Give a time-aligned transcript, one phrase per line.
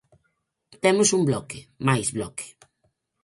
[0.83, 2.45] Temos un Bloque, máis Bloque.